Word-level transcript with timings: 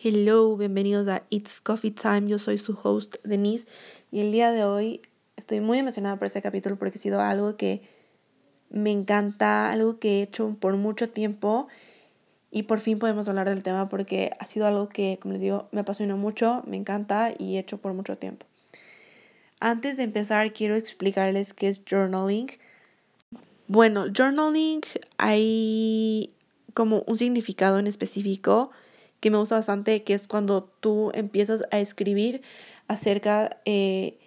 Hello, 0.00 0.56
bienvenidos 0.56 1.08
a 1.08 1.24
It's 1.28 1.60
Coffee 1.60 1.90
Time. 1.90 2.28
Yo 2.28 2.38
soy 2.38 2.56
su 2.56 2.78
host 2.80 3.16
Denise 3.24 3.66
y 4.12 4.20
el 4.20 4.30
día 4.30 4.52
de 4.52 4.62
hoy 4.62 5.02
estoy 5.34 5.58
muy 5.58 5.78
emocionada 5.78 6.14
por 6.14 6.26
este 6.26 6.40
capítulo 6.40 6.76
porque 6.76 6.98
ha 6.98 7.02
sido 7.02 7.20
algo 7.20 7.56
que 7.56 7.82
me 8.70 8.92
encanta, 8.92 9.72
algo 9.72 9.98
que 9.98 10.20
he 10.20 10.22
hecho 10.22 10.56
por 10.60 10.76
mucho 10.76 11.10
tiempo 11.10 11.66
y 12.52 12.62
por 12.62 12.78
fin 12.78 13.00
podemos 13.00 13.26
hablar 13.26 13.48
del 13.48 13.64
tema 13.64 13.88
porque 13.88 14.30
ha 14.38 14.46
sido 14.46 14.68
algo 14.68 14.88
que, 14.88 15.18
como 15.20 15.32
les 15.32 15.42
digo, 15.42 15.68
me 15.72 15.80
apasiona 15.80 16.14
mucho, 16.14 16.62
me 16.64 16.76
encanta 16.76 17.32
y 17.36 17.56
he 17.56 17.58
hecho 17.58 17.78
por 17.78 17.92
mucho 17.92 18.16
tiempo. 18.16 18.46
Antes 19.58 19.96
de 19.96 20.04
empezar, 20.04 20.52
quiero 20.52 20.76
explicarles 20.76 21.52
qué 21.54 21.66
es 21.66 21.82
journaling. 21.84 22.52
Bueno, 23.66 24.04
journaling 24.16 24.82
hay 25.16 26.36
como 26.72 27.02
un 27.08 27.16
significado 27.16 27.80
en 27.80 27.88
específico 27.88 28.70
que 29.20 29.30
me 29.30 29.38
gusta 29.38 29.56
bastante, 29.56 30.02
que 30.02 30.14
es 30.14 30.26
cuando 30.28 30.64
tú 30.64 31.10
empiezas 31.14 31.64
a 31.70 31.78
escribir 31.78 32.42
acerca 32.86 33.60
eh, 33.64 34.18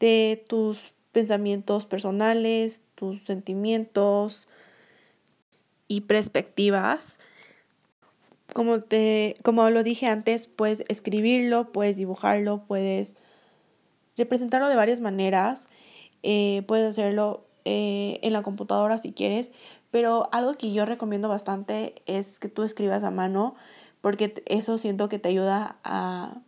de 0.00 0.44
tus 0.48 0.94
pensamientos 1.12 1.86
personales, 1.86 2.82
tus 2.94 3.22
sentimientos 3.22 4.48
y 5.88 6.02
perspectivas. 6.02 7.18
Como, 8.54 8.80
te, 8.80 9.36
como 9.42 9.68
lo 9.70 9.82
dije 9.82 10.06
antes, 10.06 10.46
puedes 10.46 10.84
escribirlo, 10.88 11.72
puedes 11.72 11.96
dibujarlo, 11.96 12.64
puedes 12.66 13.16
representarlo 14.16 14.68
de 14.68 14.76
varias 14.76 15.00
maneras. 15.00 15.68
Eh, 16.22 16.62
puedes 16.66 16.88
hacerlo 16.88 17.44
eh, 17.64 18.18
en 18.22 18.32
la 18.32 18.42
computadora 18.42 18.98
si 18.98 19.12
quieres, 19.12 19.52
pero 19.90 20.28
algo 20.32 20.54
que 20.54 20.72
yo 20.72 20.84
recomiendo 20.84 21.28
bastante 21.28 21.94
es 22.06 22.38
que 22.38 22.48
tú 22.48 22.62
escribas 22.62 23.04
a 23.04 23.10
mano 23.10 23.54
porque 24.00 24.42
eso 24.46 24.78
siento 24.78 25.08
que 25.08 25.18
te 25.18 25.28
ayuda 25.28 25.78
a 25.84 26.42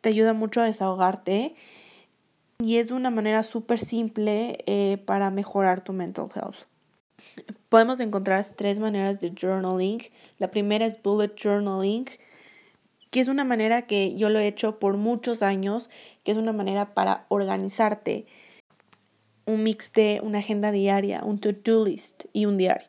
te 0.00 0.10
ayuda 0.10 0.34
mucho 0.34 0.60
a 0.60 0.64
desahogarte 0.64 1.54
y 2.58 2.76
es 2.76 2.90
una 2.90 3.10
manera 3.10 3.42
súper 3.42 3.80
simple 3.80 4.58
eh, 4.66 4.98
para 5.04 5.30
mejorar 5.30 5.82
tu 5.82 5.92
mental 5.92 6.28
health. 6.34 6.66
Podemos 7.68 8.00
encontrar 8.00 8.44
tres 8.54 8.78
maneras 8.78 9.20
de 9.20 9.32
journaling. 9.38 10.02
La 10.38 10.50
primera 10.50 10.86
es 10.86 11.02
bullet 11.02 11.34
journaling, 11.36 12.06
que 13.10 13.20
es 13.20 13.28
una 13.28 13.44
manera 13.44 13.82
que 13.82 14.14
yo 14.16 14.30
lo 14.30 14.38
he 14.38 14.46
hecho 14.46 14.78
por 14.78 14.96
muchos 14.96 15.42
años, 15.42 15.90
que 16.24 16.32
es 16.32 16.38
una 16.38 16.52
manera 16.52 16.94
para 16.94 17.26
organizarte. 17.28 18.26
Un 19.44 19.64
mix 19.64 19.92
de 19.92 20.20
una 20.22 20.38
agenda 20.38 20.72
diaria, 20.72 21.22
un 21.24 21.38
to-do 21.38 21.84
list 21.84 22.24
y 22.32 22.46
un 22.46 22.56
diario 22.56 22.86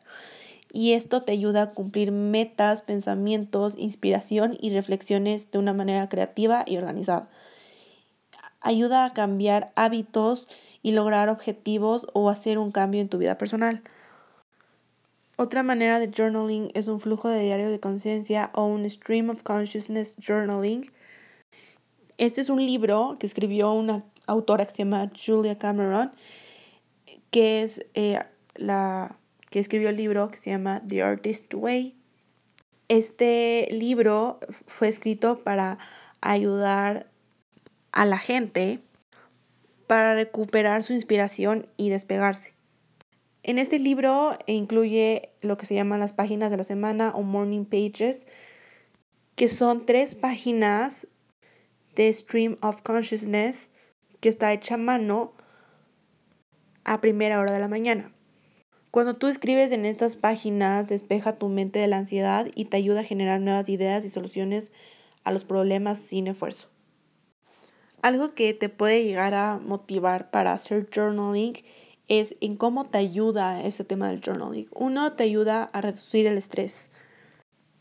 y 0.78 0.92
esto 0.92 1.22
te 1.24 1.32
ayuda 1.32 1.62
a 1.62 1.70
cumplir 1.72 2.12
metas, 2.12 2.82
pensamientos, 2.82 3.74
inspiración 3.76 4.56
y 4.60 4.70
reflexiones 4.70 5.50
de 5.50 5.58
una 5.58 5.72
manera 5.72 6.08
creativa 6.08 6.62
y 6.64 6.76
organizada. 6.76 7.28
Ayuda 8.60 9.04
a 9.04 9.12
cambiar 9.12 9.72
hábitos 9.74 10.46
y 10.80 10.92
lograr 10.92 11.30
objetivos 11.30 12.06
o 12.12 12.30
hacer 12.30 12.58
un 12.58 12.70
cambio 12.70 13.00
en 13.00 13.08
tu 13.08 13.18
vida 13.18 13.36
personal. 13.38 13.82
Otra 15.34 15.64
manera 15.64 15.98
de 15.98 16.12
journaling 16.16 16.70
es 16.74 16.86
un 16.86 17.00
flujo 17.00 17.28
de 17.28 17.42
diario 17.42 17.70
de 17.70 17.80
conciencia 17.80 18.52
o 18.54 18.64
un 18.66 18.88
stream 18.88 19.30
of 19.30 19.42
consciousness 19.42 20.14
journaling. 20.16 20.92
Este 22.18 22.40
es 22.40 22.50
un 22.50 22.64
libro 22.64 23.16
que 23.18 23.26
escribió 23.26 23.72
una 23.72 24.04
autora 24.28 24.64
que 24.64 24.74
se 24.74 24.84
llama 24.84 25.10
Julia 25.26 25.58
Cameron, 25.58 26.12
que 27.32 27.64
es 27.64 27.84
eh, 27.94 28.20
la 28.54 29.18
que 29.50 29.58
escribió 29.58 29.88
el 29.88 29.96
libro 29.96 30.30
que 30.30 30.38
se 30.38 30.50
llama 30.50 30.82
The 30.86 31.02
Artist 31.02 31.52
Way. 31.54 31.96
Este 32.88 33.68
libro 33.70 34.40
fue 34.66 34.88
escrito 34.88 35.42
para 35.42 35.78
ayudar 36.20 37.10
a 37.92 38.04
la 38.04 38.18
gente 38.18 38.80
para 39.86 40.14
recuperar 40.14 40.82
su 40.82 40.92
inspiración 40.92 41.66
y 41.76 41.88
despegarse. 41.88 42.54
En 43.42 43.58
este 43.58 43.78
libro 43.78 44.36
incluye 44.46 45.30
lo 45.40 45.56
que 45.56 45.64
se 45.64 45.74
llaman 45.74 46.00
las 46.00 46.12
páginas 46.12 46.50
de 46.50 46.58
la 46.58 46.64
semana 46.64 47.12
o 47.14 47.22
morning 47.22 47.64
pages, 47.64 48.26
que 49.36 49.48
son 49.48 49.86
tres 49.86 50.14
páginas 50.14 51.06
de 51.94 52.12
Stream 52.12 52.58
of 52.60 52.82
Consciousness 52.82 53.70
que 54.20 54.28
está 54.28 54.52
hecha 54.52 54.74
a 54.74 54.78
mano 54.78 55.32
a 56.84 57.00
primera 57.00 57.40
hora 57.40 57.52
de 57.52 57.60
la 57.60 57.68
mañana. 57.68 58.12
Cuando 58.90 59.16
tú 59.16 59.26
escribes 59.26 59.72
en 59.72 59.84
estas 59.84 60.16
páginas, 60.16 60.86
despeja 60.86 61.38
tu 61.38 61.48
mente 61.48 61.78
de 61.78 61.88
la 61.88 61.98
ansiedad 61.98 62.48
y 62.54 62.66
te 62.66 62.78
ayuda 62.78 63.00
a 63.00 63.04
generar 63.04 63.40
nuevas 63.40 63.68
ideas 63.68 64.04
y 64.04 64.08
soluciones 64.08 64.72
a 65.24 65.32
los 65.32 65.44
problemas 65.44 65.98
sin 65.98 66.26
esfuerzo. 66.26 66.68
Algo 68.00 68.34
que 68.34 68.54
te 68.54 68.68
puede 68.68 69.04
llegar 69.04 69.34
a 69.34 69.58
motivar 69.58 70.30
para 70.30 70.52
hacer 70.52 70.88
journaling 70.94 71.54
es 72.06 72.34
en 72.40 72.56
cómo 72.56 72.86
te 72.86 72.98
ayuda 72.98 73.62
este 73.62 73.84
tema 73.84 74.08
del 74.08 74.22
journaling. 74.22 74.68
Uno, 74.74 75.12
te 75.12 75.24
ayuda 75.24 75.64
a 75.64 75.80
reducir 75.82 76.26
el 76.26 76.38
estrés. 76.38 76.90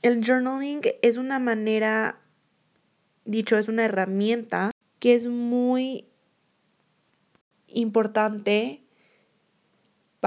El 0.01 0.23
journaling 0.25 0.81
es 1.01 1.17
una 1.17 1.39
manera, 1.39 2.19
dicho, 3.23 3.57
es 3.57 3.69
una 3.69 3.85
herramienta 3.85 4.71
que 4.99 5.13
es 5.13 5.27
muy 5.27 6.05
importante 7.67 8.86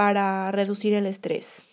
para 0.01 0.51
reducir 0.51 0.95
el 0.95 1.05
estrés. 1.05 1.67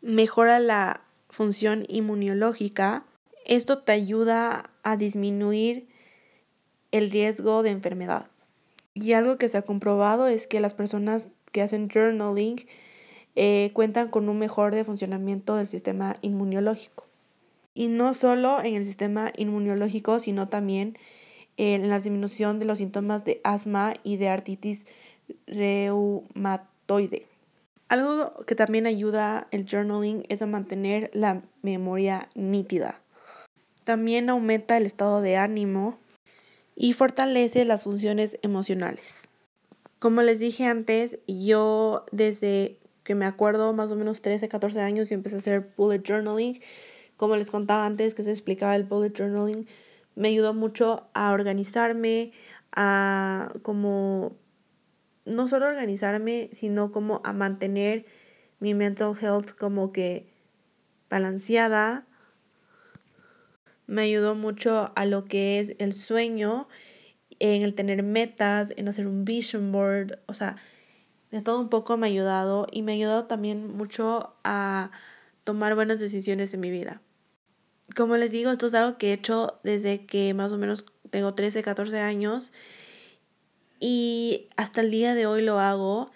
Mejora 0.00 0.58
la 0.58 1.02
función 1.28 1.84
inmunológica. 1.86 3.04
Esto 3.44 3.80
te 3.80 3.92
ayuda 3.92 4.70
a 4.82 4.96
disminuir 4.96 5.86
el 6.92 7.10
riesgo 7.10 7.62
de 7.62 7.68
enfermedad. 7.68 8.30
Y 8.94 9.12
algo 9.12 9.36
que 9.36 9.50
se 9.50 9.58
ha 9.58 9.62
comprobado 9.66 10.28
es 10.28 10.46
que 10.46 10.60
las 10.60 10.72
personas 10.72 11.28
que 11.52 11.60
hacen 11.60 11.90
journaling 11.90 12.56
eh, 13.36 13.70
cuentan 13.74 14.08
con 14.08 14.30
un 14.30 14.38
mejor 14.38 14.74
de 14.74 14.84
funcionamiento 14.84 15.54
del 15.56 15.66
sistema 15.66 16.16
inmunológico. 16.22 17.06
Y 17.74 17.88
no 17.88 18.14
solo 18.14 18.62
en 18.62 18.76
el 18.76 18.84
sistema 18.86 19.30
inmunológico, 19.36 20.20
sino 20.20 20.48
también 20.48 20.96
en 21.58 21.90
la 21.90 22.00
disminución 22.00 22.58
de 22.58 22.64
los 22.64 22.78
síntomas 22.78 23.26
de 23.26 23.42
asma 23.44 23.92
y 24.04 24.16
de 24.16 24.30
artritis 24.30 24.86
reumatoide. 25.46 27.26
Algo 27.92 28.30
que 28.46 28.54
también 28.54 28.86
ayuda 28.86 29.48
el 29.50 29.66
journaling 29.66 30.24
es 30.30 30.40
a 30.40 30.46
mantener 30.46 31.10
la 31.12 31.42
memoria 31.60 32.30
nítida. 32.34 33.02
También 33.84 34.30
aumenta 34.30 34.78
el 34.78 34.86
estado 34.86 35.20
de 35.20 35.36
ánimo 35.36 35.98
y 36.74 36.94
fortalece 36.94 37.66
las 37.66 37.84
funciones 37.84 38.38
emocionales. 38.40 39.28
Como 39.98 40.22
les 40.22 40.38
dije 40.38 40.64
antes, 40.64 41.18
yo 41.28 42.06
desde 42.12 42.78
que 43.04 43.14
me 43.14 43.26
acuerdo 43.26 43.74
más 43.74 43.90
o 43.90 43.94
menos 43.94 44.22
13, 44.22 44.48
14 44.48 44.80
años 44.80 45.10
yo 45.10 45.14
empecé 45.14 45.36
a 45.36 45.40
hacer 45.40 45.74
bullet 45.76 46.02
journaling. 46.02 46.62
Como 47.18 47.36
les 47.36 47.50
contaba 47.50 47.84
antes 47.84 48.14
que 48.14 48.22
se 48.22 48.30
explicaba 48.30 48.74
el 48.74 48.84
bullet 48.84 49.12
journaling, 49.14 49.66
me 50.14 50.28
ayudó 50.28 50.54
mucho 50.54 51.10
a 51.12 51.30
organizarme, 51.32 52.32
a 52.74 53.52
como 53.60 54.32
no 55.24 55.48
solo 55.48 55.66
organizarme, 55.66 56.50
sino 56.52 56.92
como 56.92 57.20
a 57.24 57.32
mantener 57.32 58.04
mi 58.60 58.74
mental 58.74 59.14
health 59.20 59.50
como 59.56 59.92
que 59.92 60.26
balanceada. 61.10 62.06
Me 63.86 64.02
ayudó 64.02 64.34
mucho 64.34 64.92
a 64.94 65.04
lo 65.04 65.24
que 65.24 65.60
es 65.60 65.74
el 65.78 65.92
sueño, 65.92 66.68
en 67.38 67.62
el 67.62 67.74
tener 67.74 68.02
metas, 68.02 68.72
en 68.76 68.88
hacer 68.88 69.06
un 69.06 69.24
vision 69.24 69.72
board, 69.72 70.20
o 70.26 70.34
sea, 70.34 70.56
de 71.30 71.40
todo 71.40 71.60
un 71.60 71.68
poco 71.68 71.96
me 71.96 72.06
ha 72.06 72.10
ayudado 72.10 72.66
y 72.70 72.82
me 72.82 72.92
ha 72.92 72.94
ayudado 72.94 73.24
también 73.24 73.74
mucho 73.76 74.34
a 74.44 74.90
tomar 75.44 75.74
buenas 75.74 75.98
decisiones 75.98 76.54
en 76.54 76.60
mi 76.60 76.70
vida. 76.70 77.00
Como 77.96 78.16
les 78.16 78.32
digo, 78.32 78.50
esto 78.50 78.66
es 78.66 78.74
algo 78.74 78.96
que 78.96 79.10
he 79.10 79.12
hecho 79.14 79.58
desde 79.64 80.06
que 80.06 80.34
más 80.34 80.52
o 80.52 80.58
menos 80.58 80.86
tengo 81.10 81.34
13, 81.34 81.62
14 81.62 81.98
años 81.98 82.52
y 83.82 84.46
hasta 84.56 84.80
el 84.80 84.92
día 84.92 85.16
de 85.16 85.26
hoy 85.26 85.42
lo 85.42 85.58
hago. 85.58 86.12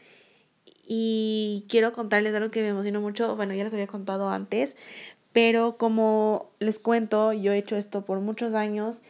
Y 0.86 1.64
quiero 1.68 1.90
contarles 1.90 2.32
algo 2.32 2.52
que 2.52 2.62
me 2.62 2.68
emociona 2.68 3.00
mucho. 3.00 3.34
Bueno, 3.34 3.54
ya 3.54 3.64
les 3.64 3.74
había 3.74 3.88
contado 3.88 4.30
antes, 4.30 4.76
pero 5.32 5.76
como 5.76 6.52
les 6.60 6.78
cuento, 6.78 7.32
yo 7.32 7.52
he 7.52 7.58
hecho 7.58 7.74
esto 7.74 8.04
por 8.04 8.20
muchos 8.20 8.54
años 8.54 9.02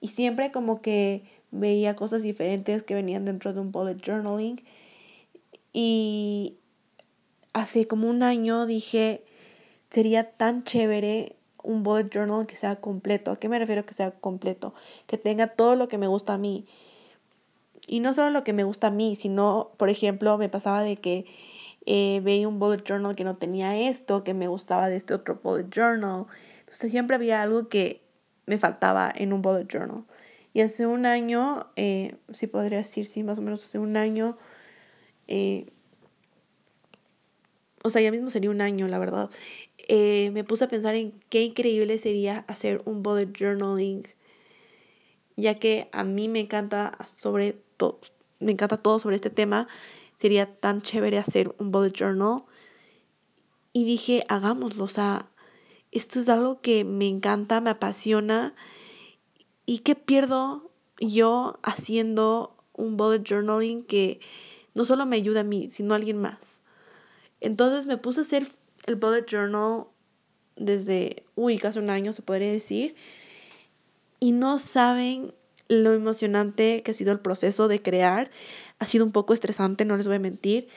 y 0.00 0.08
siempre 0.08 0.50
como 0.50 0.80
que 0.80 1.24
veía 1.50 1.94
cosas 1.94 2.22
diferentes 2.22 2.82
que 2.82 2.94
venían 2.94 3.26
dentro 3.26 3.52
de 3.52 3.60
un 3.60 3.70
bullet 3.70 3.98
journaling. 4.02 4.62
Y 5.74 6.56
hace 7.52 7.86
como 7.86 8.08
un 8.08 8.22
año 8.22 8.64
dije, 8.64 9.24
sería 9.90 10.30
tan 10.30 10.64
chévere 10.64 11.36
un 11.62 11.82
bullet 11.82 12.08
journal 12.10 12.46
que 12.46 12.56
sea 12.56 12.76
completo. 12.76 13.32
¿A 13.32 13.36
qué 13.36 13.50
me 13.50 13.58
refiero 13.58 13.84
que 13.84 13.92
sea 13.92 14.10
completo? 14.12 14.72
Que 15.06 15.18
tenga 15.18 15.48
todo 15.48 15.76
lo 15.76 15.88
que 15.88 15.98
me 15.98 16.06
gusta 16.06 16.32
a 16.32 16.38
mí. 16.38 16.64
Y 17.92 17.98
no 17.98 18.14
solo 18.14 18.30
lo 18.30 18.44
que 18.44 18.52
me 18.52 18.62
gusta 18.62 18.86
a 18.86 18.90
mí, 18.92 19.16
sino, 19.16 19.72
por 19.76 19.90
ejemplo, 19.90 20.38
me 20.38 20.48
pasaba 20.48 20.80
de 20.80 20.98
que 20.98 21.26
eh, 21.86 22.20
veía 22.22 22.46
un 22.46 22.60
bullet 22.60 22.84
journal 22.86 23.16
que 23.16 23.24
no 23.24 23.36
tenía 23.36 23.76
esto, 23.80 24.22
que 24.22 24.32
me 24.32 24.46
gustaba 24.46 24.88
de 24.88 24.94
este 24.94 25.12
otro 25.12 25.40
bullet 25.42 25.68
journal. 25.74 26.26
siempre 26.70 27.16
había 27.16 27.42
algo 27.42 27.68
que 27.68 28.00
me 28.46 28.60
faltaba 28.60 29.12
en 29.12 29.32
un 29.32 29.42
bullet 29.42 29.66
journal. 29.66 30.04
Y 30.52 30.60
hace 30.60 30.86
un 30.86 31.04
año, 31.04 31.66
eh, 31.74 32.14
si 32.32 32.46
podría 32.46 32.78
decir, 32.78 33.06
sí, 33.06 33.24
más 33.24 33.40
o 33.40 33.42
menos 33.42 33.64
hace 33.64 33.80
un 33.80 33.96
año, 33.96 34.38
eh, 35.26 35.66
o 37.82 37.90
sea, 37.90 38.00
ya 38.02 38.12
mismo 38.12 38.30
sería 38.30 38.50
un 38.50 38.60
año, 38.60 38.86
la 38.86 39.00
verdad, 39.00 39.30
eh, 39.88 40.30
me 40.32 40.44
puse 40.44 40.62
a 40.62 40.68
pensar 40.68 40.94
en 40.94 41.12
qué 41.28 41.42
increíble 41.42 41.98
sería 41.98 42.44
hacer 42.46 42.82
un 42.84 43.02
bullet 43.02 43.32
journaling, 43.36 44.04
ya 45.36 45.56
que 45.56 45.88
a 45.90 46.04
mí 46.04 46.28
me 46.28 46.38
encanta 46.38 46.96
sobre 47.04 47.68
todo, 47.80 48.00
me 48.38 48.52
encanta 48.52 48.76
todo 48.76 49.00
sobre 49.00 49.16
este 49.16 49.30
tema, 49.30 49.66
sería 50.16 50.46
tan 50.46 50.82
chévere 50.82 51.18
hacer 51.18 51.54
un 51.58 51.72
bullet 51.72 51.92
journal. 51.92 52.44
Y 53.72 53.84
dije, 53.84 54.22
hagámoslo, 54.28 54.84
o 54.84 54.88
sea, 54.88 55.30
esto 55.90 56.20
es 56.20 56.28
algo 56.28 56.60
que 56.60 56.84
me 56.84 57.08
encanta, 57.08 57.60
me 57.60 57.70
apasiona 57.70 58.54
¿Y 59.70 59.78
qué 59.78 59.94
pierdo 59.94 60.72
yo 60.98 61.60
haciendo 61.62 62.56
un 62.72 62.96
bullet 62.96 63.22
journaling 63.22 63.84
que 63.84 64.18
no 64.74 64.84
solo 64.84 65.06
me 65.06 65.14
ayuda 65.14 65.42
a 65.42 65.44
mí, 65.44 65.70
sino 65.70 65.94
a 65.94 65.96
alguien 65.96 66.18
más? 66.18 66.62
Entonces 67.40 67.86
me 67.86 67.96
puse 67.96 68.18
a 68.18 68.22
hacer 68.24 68.48
el 68.86 68.96
bullet 68.96 69.26
journal 69.30 69.86
desde, 70.56 71.24
uy, 71.36 71.56
casi 71.58 71.78
un 71.78 71.88
año 71.88 72.12
se 72.12 72.22
podría 72.22 72.50
decir. 72.50 72.96
Y 74.18 74.32
no 74.32 74.58
saben 74.58 75.34
lo 75.70 75.94
emocionante 75.94 76.82
que 76.82 76.90
ha 76.90 76.94
sido 76.94 77.12
el 77.12 77.20
proceso 77.20 77.68
de 77.68 77.80
crear. 77.80 78.30
Ha 78.80 78.86
sido 78.86 79.04
un 79.04 79.12
poco 79.12 79.32
estresante, 79.32 79.84
no 79.84 79.96
les 79.96 80.06
voy 80.06 80.16
a 80.16 80.20
mentir. 80.20 80.68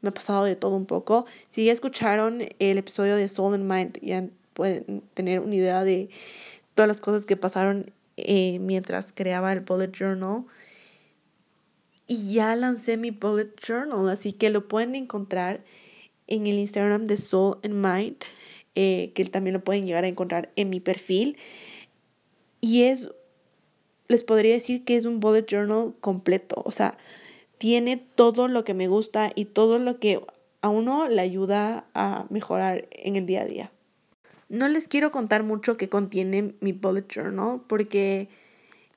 Me 0.00 0.08
ha 0.08 0.14
pasado 0.14 0.44
de 0.44 0.56
todo 0.56 0.74
un 0.74 0.86
poco. 0.86 1.24
Si 1.50 1.64
ya 1.64 1.72
escucharon 1.72 2.42
el 2.58 2.78
episodio 2.78 3.16
de 3.16 3.28
Soul 3.28 3.54
and 3.54 3.70
Mind, 3.70 3.98
ya 4.02 4.26
pueden 4.54 5.02
tener 5.14 5.40
una 5.40 5.54
idea 5.54 5.84
de 5.84 6.10
todas 6.74 6.88
las 6.88 7.00
cosas 7.00 7.26
que 7.26 7.36
pasaron 7.36 7.92
eh, 8.16 8.58
mientras 8.58 9.12
creaba 9.12 9.52
el 9.52 9.60
bullet 9.60 9.92
journal. 9.92 10.44
Y 12.08 12.32
ya 12.32 12.56
lancé 12.56 12.96
mi 12.96 13.12
bullet 13.12 13.54
journal, 13.56 14.08
así 14.08 14.32
que 14.32 14.50
lo 14.50 14.66
pueden 14.66 14.96
encontrar 14.96 15.62
en 16.26 16.48
el 16.48 16.58
Instagram 16.58 17.06
de 17.06 17.16
Soul 17.16 17.58
and 17.62 17.74
Mind, 17.74 18.16
eh, 18.74 19.12
que 19.14 19.24
también 19.26 19.54
lo 19.54 19.62
pueden 19.62 19.86
llegar 19.86 20.02
a 20.02 20.08
encontrar 20.08 20.50
en 20.56 20.70
mi 20.70 20.80
perfil. 20.80 21.36
Y 22.60 22.82
es, 22.82 23.10
les 24.10 24.24
podría 24.24 24.54
decir 24.54 24.84
que 24.84 24.96
es 24.96 25.04
un 25.04 25.20
bullet 25.20 25.46
journal 25.46 25.94
completo, 26.00 26.62
o 26.64 26.72
sea, 26.72 26.98
tiene 27.58 27.96
todo 27.96 28.48
lo 28.48 28.64
que 28.64 28.74
me 28.74 28.88
gusta 28.88 29.30
y 29.36 29.44
todo 29.44 29.78
lo 29.78 30.00
que 30.00 30.20
a 30.62 30.68
uno 30.68 31.06
le 31.08 31.20
ayuda 31.20 31.86
a 31.94 32.26
mejorar 32.28 32.88
en 32.90 33.14
el 33.14 33.26
día 33.26 33.42
a 33.42 33.44
día. 33.44 33.70
No 34.48 34.66
les 34.66 34.88
quiero 34.88 35.12
contar 35.12 35.44
mucho 35.44 35.76
que 35.76 35.88
contiene 35.88 36.54
mi 36.60 36.72
bullet 36.72 37.06
journal 37.06 37.60
porque 37.68 38.28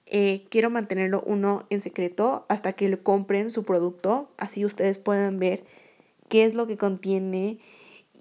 eh, 0.07 0.45
quiero 0.49 0.71
mantenerlo 0.71 1.21
uno 1.27 1.67
en 1.69 1.79
secreto 1.79 2.47
hasta 2.49 2.73
que 2.73 2.89
le 2.89 2.97
compren 2.97 3.51
su 3.51 3.63
producto. 3.63 4.31
Así 4.37 4.65
ustedes 4.65 4.97
puedan 4.97 5.37
ver 5.37 5.63
qué 6.27 6.43
es 6.43 6.55
lo 6.55 6.65
que 6.65 6.77
contiene. 6.77 7.59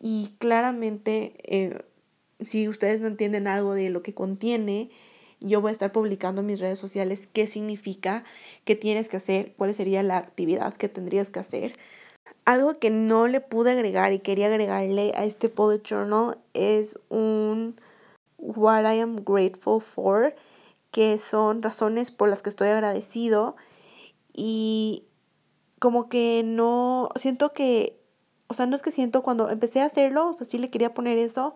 Y 0.03 0.35
claramente, 0.39 1.33
eh, 1.45 1.79
si 2.41 2.69
ustedes 2.69 3.01
no 3.01 3.07
entienden 3.07 3.47
algo 3.47 3.73
de 3.73 3.89
lo 3.89 4.03
que 4.03 4.13
contiene, 4.13 4.91
yo 5.45 5.61
voy 5.61 5.71
a 5.71 5.73
estar 5.73 5.93
publicando 5.93 6.41
en 6.41 6.47
mis 6.47 6.61
redes 6.61 6.79
sociales 6.79 7.29
qué 7.33 7.47
significa, 7.47 8.25
qué 8.65 8.75
tienes 8.77 9.09
que 9.09 9.17
hacer, 9.17 9.55
cuál 9.57 9.75
sería 9.75 10.03
la 10.03 10.19
actividad 10.19 10.75
que 10.75 10.89
tendrías 10.89 11.31
que 11.31 11.41
hacer. 11.41 11.79
Algo 12.45 12.75
que 12.75 12.91
no 12.91 13.29
le 13.29 13.41
pude 13.41 13.73
agregar 13.73 14.13
y 14.13 14.21
quería 14.21 14.47
agregarle 14.47 15.13
a 15.15 15.25
este 15.25 15.49
bullet 15.49 15.83
journal 15.83 16.39
es 16.55 16.99
un 17.09 17.77
What 18.39 18.93
I 18.93 19.01
am 19.01 19.17
grateful 19.25 19.81
for, 19.81 20.35
que 20.91 21.19
son 21.19 21.63
razones 21.63 22.11
por 22.11 22.29
las 22.29 22.43
que 22.43 22.51
estoy 22.51 22.69
agradecido 22.69 23.55
y 24.33 25.05
como 25.79 26.09
que 26.09 26.43
no, 26.45 27.11
siento 27.17 27.53
que, 27.53 27.99
o 28.49 28.55
sea, 28.55 28.67
no 28.67 28.77
es 28.77 28.83
que 28.83 28.91
siento 28.91 29.23
cuando 29.23 29.49
empecé 29.49 29.81
a 29.81 29.87
hacerlo, 29.87 30.29
o 30.29 30.33
sea, 30.33 30.45
sí 30.47 30.59
le 30.59 30.71
quería 30.71 30.95
poner 30.95 31.19
eso, 31.19 31.55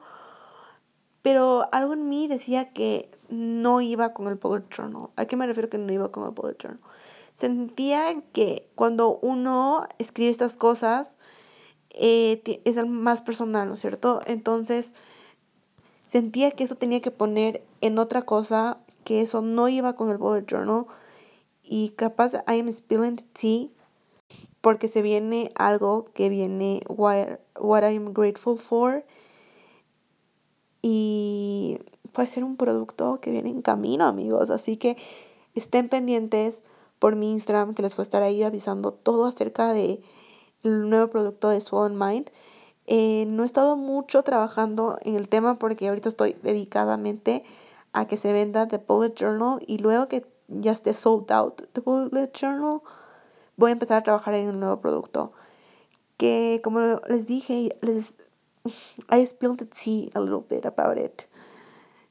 pero 1.26 1.68
algo 1.72 1.94
en 1.94 2.08
mí 2.08 2.28
decía 2.28 2.72
que 2.72 3.10
no 3.28 3.80
iba 3.80 4.14
con 4.14 4.28
el 4.28 4.36
bullet 4.36 4.62
journal. 4.70 5.08
¿A 5.16 5.24
qué 5.24 5.34
me 5.34 5.44
refiero 5.44 5.68
que 5.68 5.76
no 5.76 5.92
iba 5.92 6.12
con 6.12 6.22
el 6.22 6.30
bullet 6.30 6.56
journal? 6.56 6.78
sentía 7.34 8.22
que 8.32 8.70
cuando 8.76 9.18
uno 9.22 9.88
escribe 9.98 10.30
estas 10.30 10.56
cosas 10.56 11.18
eh, 11.90 12.60
es 12.64 12.86
más 12.86 13.22
personal, 13.22 13.66
¿no 13.66 13.74
es 13.74 13.80
cierto? 13.80 14.20
Entonces 14.24 14.94
sentía 16.04 16.52
que 16.52 16.62
eso 16.62 16.76
tenía 16.76 17.00
que 17.00 17.10
poner 17.10 17.64
en 17.80 17.98
otra 17.98 18.22
cosa, 18.22 18.78
que 19.02 19.20
eso 19.20 19.42
no 19.42 19.66
iba 19.66 19.96
con 19.96 20.10
el 20.10 20.18
bullet 20.18 20.46
journal 20.46 20.86
y 21.60 21.88
capaz 21.96 22.34
I 22.46 22.60
am 22.60 22.70
spilling 22.70 23.16
tea 23.32 23.66
porque 24.60 24.86
se 24.86 25.02
viene 25.02 25.50
algo 25.56 26.04
que 26.14 26.28
viene 26.28 26.82
what, 26.88 27.40
what 27.58 27.82
I 27.82 27.96
am 27.96 28.12
grateful 28.14 28.56
for 28.56 29.04
y 30.88 31.80
puede 32.12 32.28
ser 32.28 32.44
un 32.44 32.56
producto 32.56 33.18
que 33.20 33.32
viene 33.32 33.50
en 33.50 33.60
camino 33.60 34.04
amigos 34.04 34.50
así 34.50 34.76
que 34.76 34.96
estén 35.56 35.88
pendientes 35.88 36.62
por 37.00 37.16
mi 37.16 37.32
Instagram, 37.32 37.74
que 37.74 37.82
les 37.82 37.96
voy 37.96 38.02
a 38.02 38.04
estar 38.04 38.22
ahí 38.22 38.44
avisando 38.44 38.92
todo 38.92 39.26
acerca 39.26 39.72
de 39.72 40.00
el 40.62 40.88
nuevo 40.88 41.08
producto 41.08 41.48
de 41.48 41.60
Swollen 41.60 41.98
Mind. 41.98 42.30
Eh, 42.86 43.24
no 43.26 43.42
he 43.42 43.46
estado 43.46 43.76
mucho 43.76 44.22
trabajando 44.22 44.96
en 45.02 45.16
el 45.16 45.28
tema 45.28 45.58
porque 45.58 45.88
ahorita 45.88 46.08
estoy 46.08 46.36
dedicadamente 46.42 47.42
a 47.92 48.06
que 48.06 48.16
se 48.16 48.32
venda 48.32 48.68
The 48.68 48.78
Bullet 48.78 49.14
Journal 49.14 49.58
y 49.66 49.78
luego 49.78 50.06
que 50.06 50.24
ya 50.46 50.70
esté 50.70 50.94
sold 50.94 51.32
out 51.32 51.62
The 51.72 51.80
Bullet 51.80 52.30
Journal, 52.32 52.80
voy 53.56 53.70
a 53.70 53.72
empezar 53.72 53.98
a 53.98 54.04
trabajar 54.04 54.34
en 54.34 54.50
el 54.50 54.60
nuevo 54.60 54.80
producto. 54.80 55.32
Que 56.16 56.60
como 56.62 56.78
les 57.08 57.26
dije, 57.26 57.76
les, 57.82 58.14
I 59.08 59.24
spilled 59.26 59.58
the 59.58 59.66
tea 59.66 60.10
a 60.14 60.20
little 60.20 60.44
bit 60.48 60.66
about 60.66 60.98
it. 60.98 61.28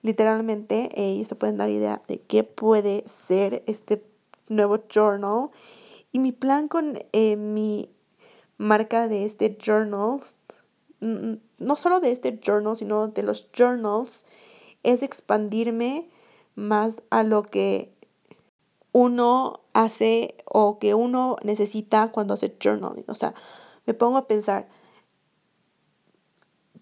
Literalmente, 0.01 0.89
eh, 0.93 1.13
y 1.13 1.25
se 1.25 1.35
pueden 1.35 1.57
dar 1.57 1.69
idea 1.69 2.01
de 2.07 2.21
qué 2.21 2.43
puede 2.43 3.03
ser 3.07 3.63
este 3.65 4.03
nuevo 4.47 4.77
journal. 4.87 5.49
Y 6.11 6.19
mi 6.19 6.31
plan 6.31 6.67
con 6.67 6.99
eh, 7.11 7.35
mi 7.35 7.89
marca 8.57 9.07
de 9.07 9.25
este 9.25 9.57
journal, 9.59 10.21
no 11.01 11.75
solo 11.75 11.99
de 11.99 12.11
este 12.11 12.39
journal, 12.39 12.77
sino 12.77 13.07
de 13.07 13.23
los 13.23 13.49
journals, 13.51 14.25
es 14.83 15.01
expandirme 15.03 16.07
más 16.55 17.01
a 17.09 17.23
lo 17.23 17.43
que 17.43 17.91
uno 18.91 19.59
hace 19.73 20.35
o 20.45 20.79
que 20.79 20.93
uno 20.93 21.35
necesita 21.43 22.11
cuando 22.11 22.33
hace 22.33 22.55
journaling. 22.63 23.03
O 23.07 23.15
sea, 23.15 23.33
me 23.85 23.93
pongo 23.93 24.17
a 24.17 24.27
pensar, 24.27 24.69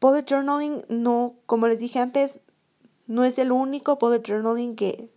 bullet 0.03 0.25
journaling 0.25 0.83
no, 0.89 1.36
como 1.45 1.67
les 1.67 1.79
dije 1.79 2.00
antes, 2.00 2.41
no 3.07 3.24
es 3.24 3.39
el 3.39 3.53
único 3.53 3.95
bullet 3.95 4.22
journaling 4.22 4.75
que, 4.75 5.10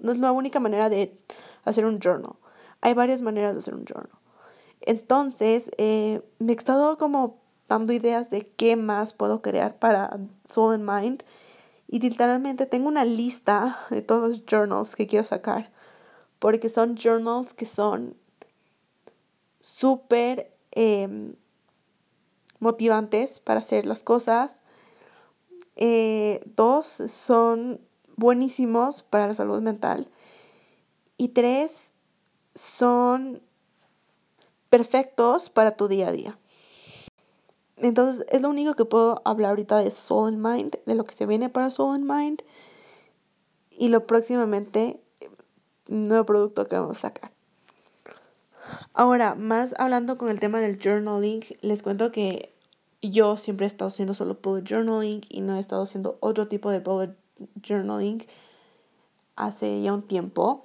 no 0.00 0.12
es 0.12 0.18
la 0.18 0.32
única 0.32 0.60
manera 0.60 0.88
de 0.88 1.14
hacer 1.64 1.84
un 1.84 2.00
journal. 2.00 2.32
Hay 2.80 2.94
varias 2.94 3.20
maneras 3.20 3.52
de 3.52 3.58
hacer 3.58 3.74
un 3.74 3.84
journal. 3.84 4.18
Entonces, 4.80 5.70
eh, 5.76 6.22
me 6.38 6.52
he 6.52 6.56
estado 6.56 6.96
como 6.96 7.38
dando 7.68 7.92
ideas 7.92 8.30
de 8.30 8.42
qué 8.42 8.76
más 8.76 9.12
puedo 9.12 9.42
crear 9.42 9.78
para 9.78 10.18
Soul 10.44 10.74
and 10.74 10.90
Mind. 10.90 11.22
Y 11.86 12.00
literalmente 12.00 12.64
tengo 12.64 12.88
una 12.88 13.04
lista 13.04 13.78
de 13.90 14.00
todos 14.00 14.28
los 14.28 14.46
journals 14.46 14.96
que 14.96 15.06
quiero 15.06 15.26
sacar. 15.26 15.70
Porque 16.38 16.70
son 16.70 16.96
journals 16.96 17.52
que 17.52 17.66
son 17.66 18.16
súper 19.60 20.50
em, 20.70 21.34
motivantes 22.64 23.38
para 23.38 23.60
hacer 23.60 23.86
las 23.86 24.02
cosas. 24.02 24.62
Eh, 25.76 26.40
dos, 26.56 26.86
son 26.86 27.80
buenísimos 28.16 29.02
para 29.02 29.28
la 29.28 29.34
salud 29.34 29.60
mental. 29.60 30.08
Y 31.16 31.28
tres, 31.28 31.92
son 32.54 33.42
perfectos 34.70 35.50
para 35.50 35.76
tu 35.76 35.86
día 35.86 36.08
a 36.08 36.12
día. 36.12 36.38
Entonces, 37.76 38.24
es 38.30 38.40
lo 38.40 38.48
único 38.48 38.74
que 38.74 38.84
puedo 38.84 39.20
hablar 39.24 39.50
ahorita 39.50 39.78
de 39.78 39.90
Soul 39.90 40.34
and 40.34 40.38
Mind, 40.38 40.76
de 40.86 40.94
lo 40.94 41.04
que 41.04 41.14
se 41.14 41.26
viene 41.26 41.50
para 41.50 41.70
Soul 41.70 41.96
and 41.96 42.10
Mind 42.10 42.42
y 43.70 43.88
lo 43.88 44.06
próximamente 44.06 45.00
nuevo 45.86 46.24
producto 46.24 46.66
que 46.66 46.76
vamos 46.76 46.98
a 46.98 47.08
sacar. 47.08 47.32
Ahora, 48.94 49.34
más 49.34 49.74
hablando 49.78 50.16
con 50.16 50.28
el 50.28 50.40
tema 50.40 50.60
del 50.60 50.80
journaling, 50.82 51.44
les 51.60 51.82
cuento 51.82 52.12
que 52.12 52.53
yo 53.10 53.36
siempre 53.36 53.66
he 53.66 53.68
estado 53.68 53.88
haciendo 53.88 54.14
solo 54.14 54.38
bullet 54.42 54.64
journaling 54.64 55.22
y 55.28 55.40
no 55.40 55.56
he 55.56 55.60
estado 55.60 55.82
haciendo 55.82 56.16
otro 56.20 56.48
tipo 56.48 56.70
de 56.70 56.80
bullet 56.80 57.14
journaling 57.62 58.24
hace 59.36 59.82
ya 59.82 59.92
un 59.92 60.02
tiempo. 60.02 60.64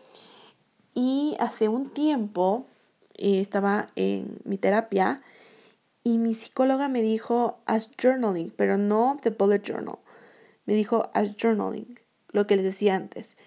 Y 0.94 1.36
hace 1.40 1.70
un 1.70 1.90
tiempo 1.90 2.66
eh, 3.16 3.40
estaba 3.40 3.90
en 3.96 4.40
mi 4.44 4.58
terapia 4.58 5.22
y 6.04 6.18
mi 6.18 6.34
psicóloga 6.34 6.88
me 6.88 7.02
dijo, 7.02 7.60
haz 7.66 7.90
journaling, 8.02 8.52
pero 8.56 8.78
no 8.78 9.18
the 9.22 9.30
bullet 9.30 9.62
journal. 9.62 10.00
me 10.66 10.74
dijo 10.74 11.10
haz 11.14 11.36
journaling, 11.36 12.00
lo 12.32 12.46
que 12.46 12.56
les 12.56 12.66
decía 12.66 12.96
antes, 12.96 13.38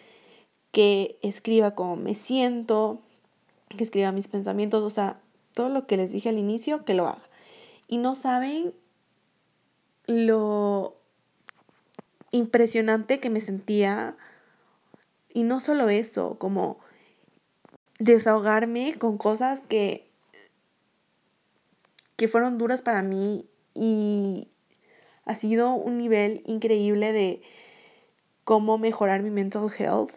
que 0.71 1.19
escriba 1.23 1.75
cómo 1.75 1.97
me 1.97 2.15
siento, 2.15 3.01
que 3.69 3.85
escriba 3.85 4.13
mis 4.13 4.29
pensamientos, 4.29 4.83
o 4.83 4.91
sea, 4.91 5.21
todo 5.55 5.69
lo 5.69 5.87
que 5.87 5.97
les 5.97 6.13
dije 6.13 6.29
al 6.29 6.39
inicio, 6.39 6.85
que 6.85 6.95
lo 6.95 7.09
haga. 7.09 7.23
Y 7.89 7.99
no 7.99 8.15
saben 8.15 8.75
lo 10.07 10.97
impresionante 12.31 13.21
que 13.21 13.31
me 13.31 13.41
sentía. 13.41 14.17
Y 15.33 15.45
no 15.45 15.61
solo 15.61 15.89
eso, 15.89 16.39
como 16.39 16.79
desahogarme 17.99 18.97
con 18.99 19.17
cosas 19.17 19.65
que, 19.65 20.11
que 22.17 22.29
fueron 22.29 22.59
duras 22.59 22.83
para 22.83 23.03
mí 23.03 23.47
y 23.75 24.49
ha 25.25 25.35
sido 25.35 25.75
un 25.75 25.99
nivel 25.99 26.43
increíble 26.47 27.13
de 27.13 27.43
cómo 28.45 28.79
mejorar 28.79 29.23
mi 29.23 29.31
mental 29.31 29.69
health. 29.79 30.13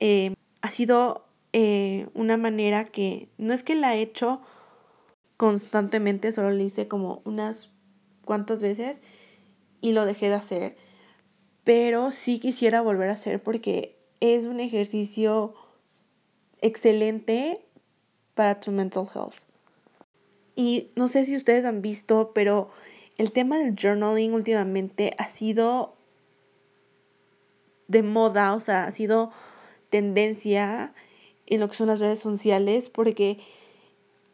Eh, 0.00 0.34
ha 0.62 0.70
sido 0.70 1.24
eh, 1.52 2.08
una 2.14 2.36
manera 2.36 2.84
que 2.84 3.28
no 3.38 3.52
es 3.52 3.62
que 3.62 3.74
la 3.74 3.94
he 3.94 4.02
hecho 4.02 4.40
constantemente, 5.36 6.32
solo 6.32 6.50
lo 6.50 6.62
hice 6.62 6.88
como 6.88 7.22
unas 7.24 7.70
cuantas 8.24 8.62
veces 8.62 9.00
y 9.80 9.92
lo 9.92 10.04
dejé 10.04 10.28
de 10.28 10.34
hacer. 10.34 10.76
Pero 11.64 12.10
sí 12.10 12.38
quisiera 12.38 12.80
volver 12.80 13.10
a 13.10 13.14
hacer 13.14 13.42
porque 13.42 13.96
es 14.20 14.46
un 14.46 14.60
ejercicio 14.60 15.54
excelente 16.60 17.64
para 18.34 18.60
tu 18.60 18.72
mental 18.72 19.06
health. 19.14 19.34
Y 20.56 20.90
no 20.96 21.08
sé 21.08 21.24
si 21.24 21.36
ustedes 21.36 21.64
han 21.64 21.82
visto, 21.82 22.32
pero 22.34 22.70
el 23.18 23.32
tema 23.32 23.58
del 23.58 23.74
journaling 23.74 24.34
últimamente 24.34 25.14
ha 25.18 25.28
sido 25.28 25.96
de 27.88 28.02
moda, 28.02 28.54
o 28.54 28.60
sea, 28.60 28.84
ha 28.84 28.92
sido 28.92 29.32
tendencia 29.88 30.94
en 31.46 31.60
lo 31.60 31.68
que 31.68 31.74
son 31.74 31.88
las 31.88 32.00
redes 32.00 32.20
sociales 32.20 32.88
porque 32.88 33.38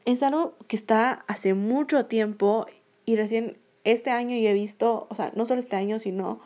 es 0.05 0.23
algo 0.23 0.57
que 0.69 0.77
está 0.77 1.25
hace 1.27 1.55
mucho 1.55 2.07
tiempo 2.07 2.67
y 3.07 3.17
recién 3.17 3.59
este 3.87 4.11
año 4.11 4.37
yo 4.37 4.49
he 4.49 4.53
visto, 4.53 5.07
o 5.11 5.15
sea, 5.15 5.33
no 5.37 5.47
solo 5.47 5.61
este 5.61 5.77
año, 5.77 6.01
sino 6.01 6.41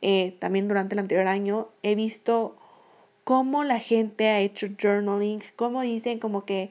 eh, 0.00 0.36
también 0.40 0.68
durante 0.68 0.94
el 0.94 1.00
anterior 1.00 1.28
año, 1.28 1.68
he 1.82 1.94
visto 1.94 2.56
cómo 3.24 3.62
la 3.62 3.78
gente 3.78 4.28
ha 4.28 4.40
hecho 4.40 4.68
journaling, 4.80 5.42
cómo 5.54 5.82
dicen 5.82 6.18
como 6.18 6.46
que, 6.46 6.70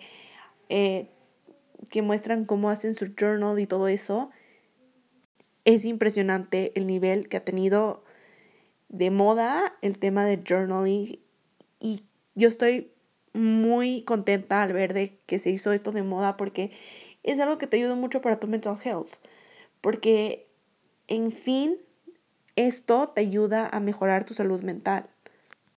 eh, 0.69 1.07
que 1.89 2.01
muestran 2.01 2.45
cómo 2.45 2.71
hacen 2.71 2.95
su 2.95 3.13
journal 3.15 3.59
y 3.59 3.67
todo 3.67 3.87
eso. 3.87 4.31
Es 5.65 5.85
impresionante 5.85 6.71
el 6.73 6.87
nivel 6.87 7.29
que 7.29 7.37
ha 7.37 7.45
tenido 7.45 8.03
de 8.89 9.11
moda 9.11 9.77
el 9.83 9.99
tema 9.99 10.25
de 10.25 10.41
journaling 10.43 11.19
y 11.79 12.03
yo 12.33 12.47
estoy 12.47 12.91
muy 13.33 14.01
contenta 14.01 14.63
al 14.63 14.73
ver 14.73 14.95
de 14.95 15.19
que 15.27 15.37
se 15.37 15.51
hizo 15.51 15.71
esto 15.71 15.91
de 15.91 16.01
moda 16.01 16.37
porque 16.37 16.71
es 17.21 17.39
algo 17.39 17.59
que 17.59 17.67
te 17.67 17.77
ayuda 17.77 17.93
mucho 17.93 18.19
para 18.19 18.39
tu 18.39 18.47
mental 18.47 18.77
health. 18.83 19.20
Porque, 19.81 20.47
en 21.07 21.31
fin, 21.31 21.77
esto 22.55 23.09
te 23.09 23.21
ayuda 23.21 23.67
a 23.67 23.79
mejorar 23.79 24.25
tu 24.25 24.33
salud 24.33 24.61
mental. 24.63 25.09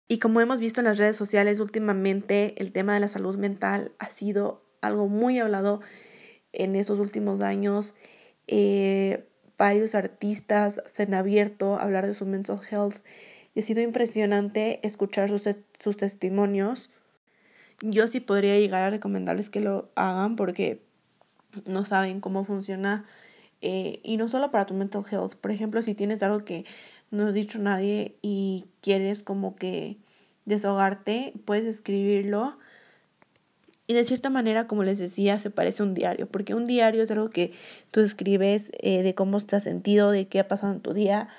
Y 0.07 0.19
como 0.19 0.41
hemos 0.41 0.59
visto 0.59 0.81
en 0.81 0.85
las 0.85 0.97
redes 0.97 1.15
sociales 1.15 1.59
últimamente, 1.59 2.55
el 2.61 2.71
tema 2.71 2.93
de 2.93 2.99
la 2.99 3.07
salud 3.07 3.37
mental 3.37 3.91
ha 3.99 4.09
sido 4.09 4.61
algo 4.81 5.07
muy 5.07 5.39
hablado 5.39 5.81
en 6.51 6.75
esos 6.75 6.99
últimos 6.99 7.41
años. 7.41 7.95
Eh, 8.47 9.27
varios 9.57 9.95
artistas 9.95 10.81
se 10.85 11.03
han 11.03 11.13
abierto 11.13 11.75
a 11.75 11.83
hablar 11.83 12.05
de 12.05 12.13
su 12.13 12.25
mental 12.25 12.59
health 12.69 12.97
y 13.55 13.61
ha 13.61 13.63
sido 13.63 13.81
impresionante 13.81 14.85
escuchar 14.85 15.29
sus, 15.29 15.47
sus 15.79 15.97
testimonios 15.97 16.89
yo 17.81 18.07
sí 18.07 18.19
podría 18.19 18.57
llegar 18.57 18.83
a 18.83 18.89
recomendarles 18.89 19.49
que 19.49 19.59
lo 19.59 19.91
hagan 19.95 20.35
porque 20.35 20.81
no 21.65 21.85
saben 21.85 22.21
cómo 22.21 22.43
funciona. 22.45 23.05
Eh, 23.65 24.01
y 24.03 24.17
no 24.17 24.27
solo 24.27 24.51
para 24.51 24.65
tu 24.65 24.73
mental 24.73 25.05
health. 25.09 25.35
Por 25.35 25.49
ejemplo, 25.49 25.81
si 25.81 25.95
tienes 25.95 26.21
algo 26.21 26.43
que 26.43 26.65
no 27.11 27.27
has 27.27 27.33
dicho 27.33 27.59
nadie 27.59 28.17
y 28.21 28.65
quieres 28.81 29.19
como 29.19 29.55
que 29.55 29.95
desahogarte, 30.43 31.31
puedes 31.45 31.65
escribirlo. 31.65 32.57
Y 33.87 33.93
de 33.93 34.03
cierta 34.03 34.29
manera, 34.29 34.67
como 34.67 34.83
les 34.83 34.97
decía, 34.97 35.39
se 35.39 35.49
parece 35.49 35.81
a 35.81 35.85
un 35.85 35.93
diario, 35.93 36.27
porque 36.27 36.53
un 36.53 36.65
diario 36.65 37.03
es 37.03 37.11
algo 37.11 37.29
que 37.29 37.53
tú 37.91 38.01
escribes 38.01 38.69
eh, 38.79 39.01
de 39.01 39.15
cómo 39.15 39.37
estás 39.37 39.63
sentido, 39.63 40.11
de 40.11 40.27
qué 40.27 40.41
ha 40.41 40.47
pasado 40.49 40.73
en 40.73 40.81
tu 40.81 40.93
día. 40.93 41.29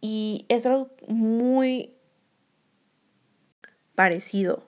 Y 0.00 0.46
es 0.48 0.64
algo 0.64 0.88
muy 1.08 1.92
parecido. 3.94 4.67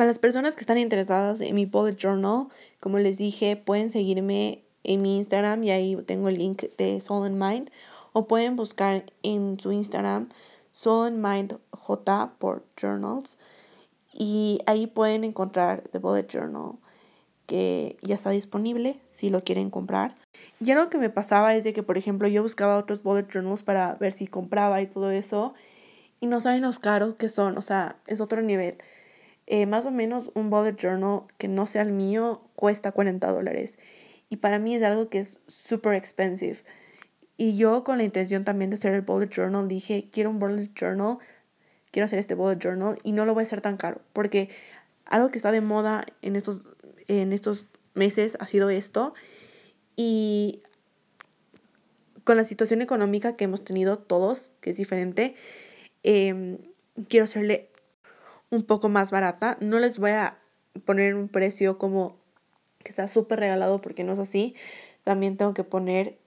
Para 0.00 0.08
las 0.08 0.18
personas 0.18 0.54
que 0.54 0.60
están 0.60 0.78
interesadas 0.78 1.42
en 1.42 1.54
mi 1.54 1.66
bullet 1.66 1.94
journal, 1.94 2.46
como 2.80 2.98
les 2.98 3.18
dije, 3.18 3.56
pueden 3.56 3.92
seguirme 3.92 4.64
en 4.82 5.02
mi 5.02 5.18
Instagram 5.18 5.62
y 5.62 5.72
ahí 5.72 5.94
tengo 6.06 6.30
el 6.30 6.38
link 6.38 6.62
de 6.78 6.98
Soul 7.02 7.26
and 7.26 7.36
Mind 7.36 7.70
o 8.14 8.26
pueden 8.26 8.56
buscar 8.56 9.04
en 9.22 9.60
su 9.60 9.72
Instagram 9.72 10.30
Soul 10.72 11.08
and 11.08 11.18
Mind 11.18 11.58
J 11.72 12.32
por 12.38 12.64
journals 12.80 13.36
y 14.14 14.60
ahí 14.64 14.86
pueden 14.86 15.22
encontrar 15.22 15.82
The 15.92 15.98
Bullet 15.98 16.28
Journal 16.28 16.78
que 17.44 17.98
ya 18.00 18.14
está 18.14 18.30
disponible 18.30 19.02
si 19.06 19.28
lo 19.28 19.44
quieren 19.44 19.68
comprar. 19.68 20.16
Y 20.60 20.70
algo 20.70 20.88
que 20.88 20.96
me 20.96 21.10
pasaba 21.10 21.54
es 21.54 21.62
de 21.62 21.74
que, 21.74 21.82
por 21.82 21.98
ejemplo, 21.98 22.26
yo 22.26 22.42
buscaba 22.42 22.78
otros 22.78 23.02
bullet 23.02 23.28
journals 23.30 23.62
para 23.62 23.96
ver 23.96 24.12
si 24.12 24.26
compraba 24.26 24.80
y 24.80 24.86
todo 24.86 25.10
eso 25.10 25.52
y 26.20 26.26
no 26.26 26.40
saben 26.40 26.62
los 26.62 26.78
caros 26.78 27.16
que 27.16 27.28
son, 27.28 27.58
o 27.58 27.62
sea, 27.62 27.96
es 28.06 28.22
otro 28.22 28.40
nivel. 28.40 28.78
Eh, 29.52 29.66
más 29.66 29.84
o 29.84 29.90
menos 29.90 30.30
un 30.34 30.48
bullet 30.48 30.76
journal 30.76 31.24
que 31.36 31.48
no 31.48 31.66
sea 31.66 31.82
el 31.82 31.90
mío 31.90 32.40
cuesta 32.54 32.92
40 32.92 33.30
dólares. 33.30 33.78
Y 34.28 34.36
para 34.36 34.60
mí 34.60 34.76
es 34.76 34.82
algo 34.82 35.10
que 35.10 35.18
es 35.18 35.40
super 35.48 35.94
expensive. 35.94 36.58
Y 37.36 37.56
yo 37.56 37.82
con 37.82 37.98
la 37.98 38.04
intención 38.04 38.44
también 38.44 38.70
de 38.70 38.76
hacer 38.76 38.94
el 38.94 39.00
bullet 39.00 39.28
journal 39.28 39.66
dije, 39.66 40.08
quiero 40.12 40.30
un 40.30 40.38
bullet 40.38 40.70
journal, 40.74 41.18
quiero 41.90 42.04
hacer 42.04 42.20
este 42.20 42.34
bullet 42.34 42.58
journal 42.58 42.96
y 43.02 43.12
no 43.12 43.24
lo 43.24 43.34
voy 43.34 43.42
a 43.42 43.46
hacer 43.46 43.60
tan 43.60 43.76
caro. 43.76 44.00
Porque 44.12 44.50
algo 45.06 45.30
que 45.30 45.38
está 45.38 45.50
de 45.50 45.60
moda 45.60 46.06
en 46.22 46.36
estos, 46.36 46.62
en 47.08 47.32
estos 47.32 47.66
meses 47.94 48.36
ha 48.38 48.46
sido 48.46 48.70
esto. 48.70 49.14
Y 49.96 50.62
con 52.22 52.36
la 52.36 52.44
situación 52.44 52.82
económica 52.82 53.34
que 53.34 53.44
hemos 53.44 53.64
tenido 53.64 53.98
todos, 53.98 54.52
que 54.60 54.70
es 54.70 54.76
diferente, 54.76 55.34
Em, 56.02 56.58
quiero 57.08 57.24
hacerle 57.24 57.69
un 58.50 58.64
poco 58.64 58.88
más 58.88 59.10
barata. 59.10 59.56
No 59.60 59.78
les 59.78 59.98
voy 59.98 60.10
a 60.10 60.38
poner 60.84 61.14
un 61.14 61.28
precio 61.28 61.78
como 61.78 62.16
que 62.82 62.90
está 62.90 63.08
súper 63.08 63.40
regalado 63.40 63.80
porque 63.80 64.04
no 64.04 64.12
es 64.12 64.18
así. 64.18 64.54
También 65.04 65.36
tengo 65.36 65.54
que 65.54 65.64
poner 65.64 66.18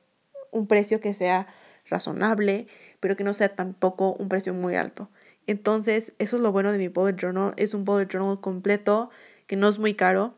un 0.52 0.68
precio 0.68 1.00
que 1.00 1.14
sea 1.14 1.48
razonable, 1.90 2.68
pero 3.00 3.16
que 3.16 3.24
no 3.24 3.34
sea 3.34 3.56
tampoco 3.56 4.14
un 4.14 4.30
precio 4.30 4.54
muy 4.54 4.76
alto. 4.76 5.10
Entonces, 5.48 6.14
eso 6.20 6.38
es 6.38 6.42
lo 6.42 6.52
bueno 6.52 6.72
de 6.72 6.78
mi 6.78 6.88
bullet 6.88 7.16
journal. 7.20 7.54
Es 7.58 7.74
un 7.74 7.84
bullet 7.84 8.08
journal 8.08 8.40
completo 8.40 9.10
que 9.48 9.56
no 9.56 9.68
es 9.68 9.78
muy 9.80 9.94
caro, 9.94 10.36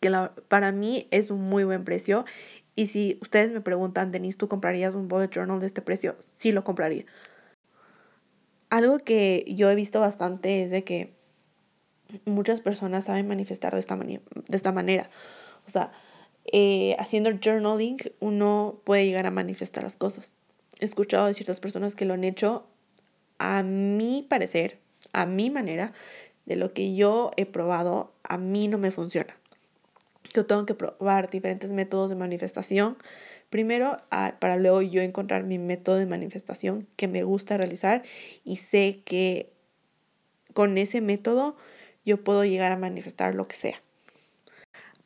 que 0.00 0.12
para 0.48 0.72
mí 0.72 1.06
es 1.10 1.30
un 1.30 1.40
muy 1.42 1.64
buen 1.64 1.84
precio. 1.84 2.24
Y 2.74 2.86
si 2.86 3.18
ustedes 3.22 3.52
me 3.52 3.60
preguntan, 3.60 4.12
Denise, 4.12 4.36
¿tú 4.36 4.48
comprarías 4.48 4.94
un 4.94 5.08
bullet 5.08 5.30
journal 5.30 5.60
de 5.60 5.66
este 5.66 5.82
precio? 5.82 6.16
Sí 6.18 6.52
lo 6.52 6.64
compraría. 6.64 7.06
Algo 8.70 8.98
que 8.98 9.44
yo 9.48 9.68
he 9.68 9.74
visto 9.74 10.00
bastante 10.00 10.62
es 10.62 10.70
de 10.70 10.84
que 10.84 11.12
muchas 12.24 12.60
personas 12.60 13.04
saben 13.04 13.28
manifestar 13.28 13.74
de 13.74 13.80
esta, 13.80 13.96
de 13.96 14.20
esta 14.56 14.72
manera. 14.72 15.10
O 15.66 15.70
sea, 15.70 15.92
eh, 16.52 16.96
haciendo 16.98 17.30
journaling 17.32 17.98
uno 18.20 18.80
puede 18.84 19.04
llegar 19.04 19.26
a 19.26 19.30
manifestar 19.30 19.82
las 19.82 19.96
cosas. 19.96 20.34
He 20.78 20.84
escuchado 20.84 21.26
de 21.26 21.34
ciertas 21.34 21.60
personas 21.60 21.94
que 21.94 22.04
lo 22.04 22.14
han 22.14 22.24
hecho 22.24 22.66
a 23.38 23.62
mi 23.62 24.26
parecer, 24.28 24.78
a 25.12 25.26
mi 25.26 25.50
manera, 25.50 25.92
de 26.46 26.56
lo 26.56 26.72
que 26.72 26.94
yo 26.94 27.30
he 27.36 27.46
probado, 27.46 28.12
a 28.22 28.38
mí 28.38 28.68
no 28.68 28.78
me 28.78 28.90
funciona. 28.90 29.36
Yo 30.32 30.46
tengo 30.46 30.66
que 30.66 30.74
probar 30.74 31.30
diferentes 31.30 31.70
métodos 31.70 32.10
de 32.10 32.16
manifestación 32.16 32.96
Primero, 33.50 33.98
para 34.38 34.56
luego 34.56 34.80
yo 34.80 35.02
encontrar 35.02 35.42
mi 35.42 35.58
método 35.58 35.96
de 35.96 36.06
manifestación 36.06 36.86
que 36.96 37.08
me 37.08 37.24
gusta 37.24 37.56
realizar 37.56 38.02
y 38.44 38.56
sé 38.56 39.02
que 39.04 39.52
con 40.54 40.78
ese 40.78 41.00
método 41.00 41.56
yo 42.04 42.22
puedo 42.22 42.44
llegar 42.44 42.72
a 42.72 42.76
manifestar 42.76 43.34
lo 43.34 43.46
que 43.48 43.56
sea. 43.56 43.82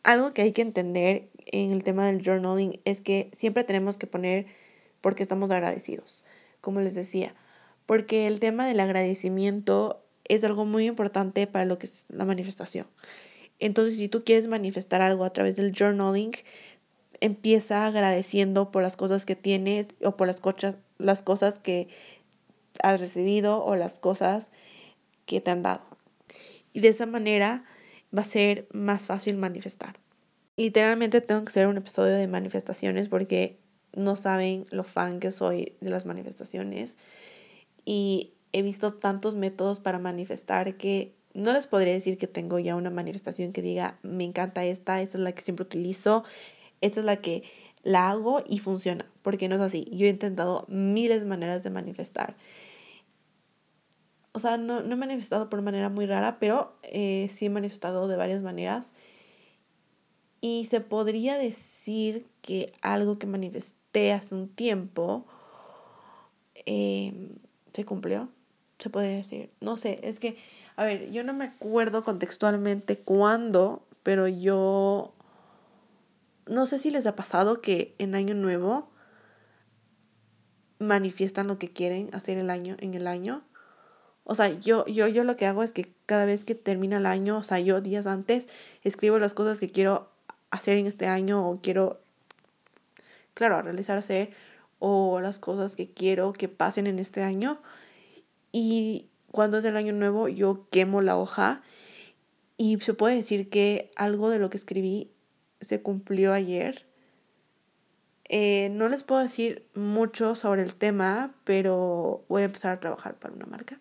Algo 0.03 0.33
que 0.35 0.43
hay 0.43 0.53
que 0.53 0.63
entender 0.63 1.31
en 1.47 1.71
el 1.71 1.83
tema 1.83 2.07
del 2.07 2.23
journaling 2.23 2.81
es 2.85 3.01
que 3.01 3.31
siempre 3.33 3.65
tenemos 3.65 3.97
que 3.97 4.07
poner 4.07 4.47
porque 5.01 5.23
estamos 5.23 5.51
agradecidos, 5.51 6.23
como 6.61 6.81
les 6.81 6.95
decía, 6.95 7.35
porque 7.87 8.27
el 8.27 8.41
tema 8.41 8.67
del 8.67 8.81
agradecimiento 8.81 10.03
es 10.27 10.45
algo 10.45 10.67
muy 10.67 10.87
importante 10.87 11.47
para 11.47 11.65
lo 11.65 11.79
que 11.79 11.87
es 11.87 12.05
la 12.09 12.27
manifestación. 12.27 12.87
Entonces, 13.59 13.97
si 13.97 14.09
tú 14.09 14.25
quieres 14.25 14.47
manifestar 14.47 15.01
algo 15.01 15.25
a 15.25 15.33
través 15.33 15.57
del 15.57 15.73
journaling, 15.73 16.33
empieza 17.21 17.87
agradeciendo 17.87 18.71
por 18.71 18.83
las 18.83 18.97
cosas 18.97 19.27
que 19.27 19.37
tienes 19.37 19.89
o 20.03 20.17
por 20.17 20.27
las, 20.27 20.41
las 20.99 21.23
cosas 21.23 21.59
que 21.59 21.89
has 22.83 23.01
recibido 23.01 23.65
o 23.65 23.77
las 23.77 24.01
cosas 24.01 24.51
que 25.27 25.41
te 25.41 25.51
han 25.51 25.63
dado. 25.63 25.85
Y 26.73 26.81
de 26.81 26.89
esa 26.89 27.07
manera 27.07 27.65
va 28.17 28.23
a 28.23 28.27
ser 28.27 28.67
más 28.73 29.07
fácil 29.07 29.37
manifestar. 29.37 29.99
Literalmente 30.57 31.21
tengo 31.21 31.45
que 31.45 31.51
hacer 31.51 31.67
un 31.67 31.77
episodio 31.77 32.15
de 32.15 32.29
manifestaciones 32.29 33.09
porque 33.09 33.59
no 33.93 34.17
saben 34.17 34.65
lo 34.71 34.85
fan 34.85 35.21
que 35.21 35.31
soy 35.31 35.75
de 35.81 35.91
las 35.91 36.07
manifestaciones. 36.07 36.97
Y 37.85 38.33
he 38.53 38.63
visto 38.63 38.95
tantos 38.95 39.35
métodos 39.35 39.81
para 39.81 39.99
manifestar 39.99 40.77
que 40.77 41.15
no 41.35 41.53
les 41.53 41.67
podría 41.67 41.93
decir 41.93 42.17
que 42.17 42.29
tengo 42.29 42.61
ya 42.61 42.77
una 42.77 42.91
manifestación 42.91 43.53
que 43.53 43.63
diga, 43.63 43.99
me 44.03 44.25
encanta 44.25 44.65
esta, 44.65 45.03
esta 45.03 45.19
es 45.19 45.23
la 45.23 45.33
que 45.33 45.43
siempre 45.43 45.65
utilizo, 45.65 46.25
esta 46.81 47.01
es 47.01 47.07
la 47.07 47.17
que 47.17 47.45
la 47.83 48.11
hago 48.11 48.43
y 48.47 48.59
funciona, 48.59 49.07
porque 49.23 49.49
no 49.49 49.57
es 49.57 49.61
así. 49.61 49.87
Yo 49.93 50.07
he 50.07 50.11
intentado 50.11 50.65
miles 50.69 51.21
de 51.21 51.27
maneras 51.27 51.63
de 51.63 51.71
manifestar. 51.71 52.37
O 54.33 54.39
sea, 54.39 54.57
no, 54.57 54.81
he 54.81 54.97
manifestado 54.97 55.49
por 55.49 55.63
manera 55.63 55.89
muy 55.89 56.07
rara, 56.07 56.39
pero 56.41 56.77
eh, 56.83 57.29
sí 57.31 57.47
he 57.47 57.51
manifestado 57.51 58.09
de 58.09 58.17
varias 58.17 58.43
maneras. 58.43 58.93
Y 60.41 60.67
se 60.71 60.81
podría 60.81 61.39
decir 61.39 62.27
que 62.43 62.73
algo 62.83 63.19
que 63.19 63.27
manifesté 63.27 64.13
hace 64.13 64.35
un 64.35 64.49
tiempo 64.49 65.27
em, 66.67 67.37
se 67.73 67.85
cumplió. 67.85 68.29
Se 68.79 68.91
podría 68.91 69.17
decir. 69.17 69.51
No 69.61 69.77
sé, 69.77 70.01
es 70.03 70.19
que 70.19 70.37
a 70.77 70.85
ver, 70.85 71.11
yo 71.11 71.23
no 71.23 71.33
me 71.33 71.45
acuerdo 71.45 72.03
contextualmente 72.03 72.99
cuándo, 72.99 73.83
pero 74.03 74.27
yo 74.27 75.15
no 76.47 76.67
sé 76.67 76.79
si 76.79 76.91
les 76.91 77.07
ha 77.07 77.17
pasado 77.17 77.61
que 77.61 77.95
en 77.99 78.15
Año 78.15 78.35
Nuevo 78.35 78.91
manifiestan 80.79 81.47
lo 81.47 81.59
que 81.59 81.73
quieren 81.73 82.11
hacer 82.13 82.39
el 82.39 82.51
año 82.51 82.77
en 82.81 82.95
el 82.95 83.07
año. 83.07 83.43
O 84.25 84.35
sea, 84.35 84.49
yo, 84.49 84.87
yo, 84.87 85.07
yo 85.07 85.25
lo 85.25 85.37
que 85.37 85.47
hago 85.47 85.63
es 85.63 85.73
que 85.73 85.93
cada 86.07 86.25
vez 86.25 86.45
que 86.45 86.55
termina 86.55 86.97
el 86.97 87.07
año, 87.07 87.39
o 87.39 87.43
sea, 87.43 87.61
yo 87.61 87.81
días 87.81 88.07
antes, 88.07 88.49
escribo 88.83 89.19
las 89.19 89.35
cosas 89.35 89.61
que 89.61 89.69
quiero 89.69 90.09
hacer 90.51 90.79
en 90.79 90.87
este 90.87 91.07
año 91.07 91.49
o 91.49 91.61
quiero, 91.61 92.01
claro, 93.35 93.61
realizarse 93.63 94.31
o 94.79 95.21
las 95.21 95.39
cosas 95.39 95.77
que 95.77 95.91
quiero 95.91 96.33
que 96.33 96.49
pasen 96.49 96.87
en 96.87 96.99
este 96.99 97.23
año. 97.23 97.61
Y 98.53 99.09
cuando 99.31 99.59
es 99.59 99.65
el 99.65 99.77
año 99.77 99.93
nuevo 99.93 100.29
yo 100.29 100.67
quemo 100.71 101.03
la 101.03 101.17
hoja 101.19 101.63
y 102.57 102.79
se 102.81 102.95
puede 102.95 103.17
decir 103.17 103.51
que 103.51 103.91
algo 103.97 104.31
de 104.31 104.39
lo 104.39 104.49
que 104.49 104.57
escribí 104.57 105.11
se 105.65 105.83
cumplió 105.83 106.33
ayer. 106.33 106.87
Eh, 108.29 108.71
no 108.71 108.89
les 108.89 109.03
puedo 109.03 109.21
decir 109.21 109.69
mucho 109.75 110.35
sobre 110.35 110.63
el 110.63 110.75
tema, 110.75 111.35
pero 111.45 112.25
voy 112.29 112.43
a 112.43 112.47
empezar 112.47 112.73
a 112.73 112.81
trabajar 112.81 113.19
para 113.19 113.35
una 113.35 113.47
marca. 113.47 113.81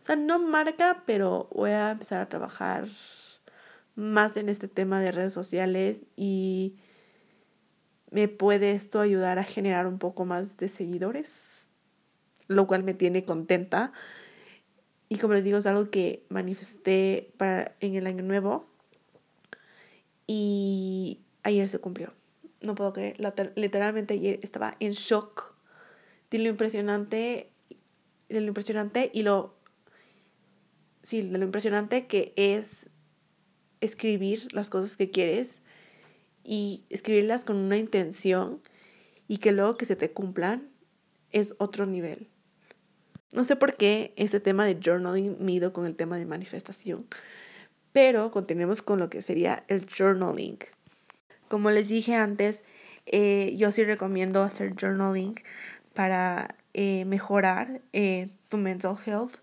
O 0.00 0.04
sea, 0.04 0.16
no 0.16 0.38
marca, 0.38 1.02
pero 1.06 1.48
voy 1.52 1.70
a 1.70 1.90
empezar 1.92 2.20
a 2.20 2.28
trabajar 2.28 2.88
más 3.94 4.36
en 4.36 4.48
este 4.48 4.68
tema 4.68 5.00
de 5.00 5.12
redes 5.12 5.32
sociales 5.32 6.04
y 6.16 6.76
me 8.10 8.28
puede 8.28 8.72
esto 8.72 9.00
ayudar 9.00 9.38
a 9.38 9.44
generar 9.44 9.86
un 9.86 9.98
poco 9.98 10.24
más 10.24 10.56
de 10.56 10.68
seguidores 10.68 11.66
lo 12.48 12.66
cual 12.66 12.82
me 12.82 12.94
tiene 12.94 13.24
contenta. 13.24 13.92
Y 15.08 15.18
como 15.18 15.34
les 15.34 15.44
digo, 15.44 15.58
es 15.58 15.66
algo 15.66 15.90
que 15.90 16.26
manifesté 16.28 17.32
para, 17.36 17.76
en 17.80 17.94
el 17.94 18.06
año 18.06 18.22
nuevo. 18.22 18.68
Y 20.26 21.20
ayer 21.42 21.68
se 21.68 21.78
cumplió. 21.78 22.14
No 22.60 22.74
puedo 22.74 22.92
creer. 22.92 23.16
Literalmente 23.54 24.14
ayer 24.14 24.40
estaba 24.42 24.76
en 24.80 24.92
shock 24.92 25.54
de 26.30 26.38
lo 26.38 26.48
impresionante. 26.48 27.50
De 28.28 28.40
lo 28.40 28.48
impresionante 28.48 29.10
y 29.12 29.22
lo. 29.22 29.54
Sí, 31.02 31.22
de 31.22 31.38
lo 31.38 31.44
impresionante 31.44 32.06
que 32.06 32.32
es 32.36 32.90
escribir 33.80 34.52
las 34.52 34.70
cosas 34.70 34.96
que 34.96 35.10
quieres 35.10 35.62
y 36.42 36.84
escribirlas 36.90 37.44
con 37.44 37.56
una 37.56 37.76
intención 37.76 38.60
y 39.28 39.38
que 39.38 39.52
luego 39.52 39.76
que 39.76 39.84
se 39.84 39.96
te 39.96 40.12
cumplan 40.12 40.68
es 41.30 41.54
otro 41.58 41.86
nivel. 41.86 42.28
No 43.32 43.44
sé 43.44 43.56
por 43.56 43.76
qué 43.76 44.14
este 44.16 44.40
tema 44.40 44.64
de 44.64 44.78
journaling 44.82 45.36
mido 45.40 45.72
con 45.72 45.86
el 45.86 45.96
tema 45.96 46.16
de 46.16 46.26
manifestación, 46.26 47.06
pero 47.96 48.30
continuemos 48.30 48.82
con 48.82 48.98
lo 48.98 49.08
que 49.08 49.22
sería 49.22 49.64
el 49.68 49.86
journaling. 49.88 50.58
Como 51.48 51.70
les 51.70 51.88
dije 51.88 52.14
antes, 52.14 52.62
eh, 53.06 53.54
yo 53.56 53.72
sí 53.72 53.84
recomiendo 53.84 54.42
hacer 54.42 54.74
journaling 54.78 55.36
para 55.94 56.56
eh, 56.74 57.06
mejorar 57.06 57.80
eh, 57.94 58.28
tu 58.50 58.58
mental 58.58 58.96
health. 59.06 59.36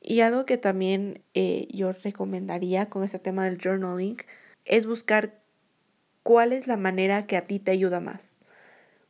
Y 0.00 0.22
algo 0.22 0.46
que 0.46 0.56
también 0.56 1.20
yo 1.68 1.92
recomendaría 1.92 2.88
con 2.88 3.04
este 3.04 3.18
tema 3.18 3.44
del 3.44 3.58
journaling 3.62 4.16
es 4.64 4.86
buscar 4.86 5.34
cuál 6.22 6.54
es 6.54 6.66
la 6.66 6.78
manera 6.78 7.26
que 7.26 7.36
a 7.36 7.44
ti 7.44 7.58
te 7.58 7.72
ayuda 7.72 8.00
más. 8.00 8.38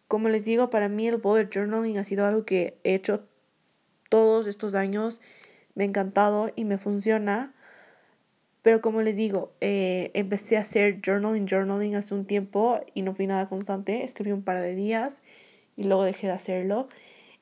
Como 0.08 0.28
les 0.28 0.44
digo, 0.44 0.70
para 0.70 0.88
mí 0.88 1.06
el 1.06 1.18
bullet 1.18 1.50
journaling 1.54 1.98
ha 1.98 2.04
sido 2.04 2.26
algo 2.26 2.44
que 2.44 2.76
he 2.82 2.96
hecho 2.96 3.28
todos 4.08 4.48
estos 4.48 4.74
años. 4.74 5.20
Me 5.76 5.84
ha 5.84 5.86
encantado 5.86 6.50
y 6.56 6.64
me 6.64 6.78
funciona. 6.78 7.54
Pero 8.62 8.81
como 8.81 9.03
les 9.03 9.16
digo, 9.16 9.53
eh, 9.61 10.11
empecé 10.14 10.57
a 10.57 10.61
hacer 10.61 11.01
journaling, 11.05 11.46
journaling 11.46 11.96
hace 11.96 12.14
un 12.14 12.27
tiempo 12.27 12.81
y 12.94 13.03
no 13.03 13.14
fui 13.14 13.27
nada 13.27 13.49
constante. 13.49 14.05
Escribí 14.05 14.33
un 14.33 14.42
par 14.42 14.61
de 14.61 14.75
días 14.75 15.23
y 15.77 15.85
luego 15.85 16.05
dejé 16.05 16.27
de 16.27 16.35
hacerlo. 16.35 16.88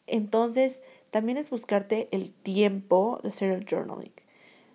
Entonces, 0.07 0.83
también 1.11 1.39
es 1.39 1.51
buscarte 1.51 2.09
el 2.13 2.33
tiempo 2.33 3.19
de 3.23 3.31
hacer 3.31 3.51
el 3.51 3.65
journaling. 3.69 4.13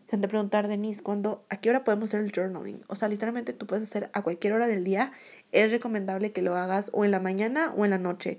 Se 0.10 0.18
de 0.18 0.28
preguntar, 0.28 0.68
Denise, 0.68 1.02
¿cuándo, 1.02 1.44
¿a 1.50 1.58
qué 1.58 1.72
hora 1.72 1.84
podemos 1.84 2.10
hacer 2.10 2.22
el 2.22 2.32
journaling? 2.32 2.84
O 2.88 2.96
sea, 2.96 3.08
literalmente 3.08 3.52
tú 3.54 3.66
puedes 3.66 3.84
hacer 3.90 4.12
a 4.14 4.22
cualquier 4.22 4.54
hora 4.54 4.68
del 4.68 4.84
día. 4.84 5.12
Es 5.52 5.72
recomendable 5.72 6.32
que 6.32 6.44
lo 6.44 6.56
hagas 6.56 6.92
o 6.94 7.04
en 7.04 7.10
la 7.10 7.20
mañana 7.20 7.74
o 7.76 7.84
en 7.84 7.92
la 7.92 7.98
noche. 7.98 8.38